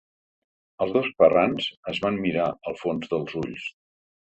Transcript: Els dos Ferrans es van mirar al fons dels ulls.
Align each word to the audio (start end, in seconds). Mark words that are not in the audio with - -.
Els 0.85 0.95
dos 0.95 1.09
Ferrans 1.19 1.67
es 1.93 2.01
van 2.07 2.19
mirar 2.25 2.49
al 2.73 2.81
fons 2.83 3.15
dels 3.15 3.39
ulls. 3.45 3.71